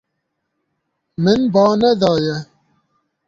Min 1.23 1.41
ba 1.53 1.63
nedaye. 1.79 2.35